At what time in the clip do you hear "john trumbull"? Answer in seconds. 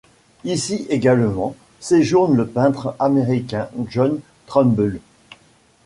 3.87-4.99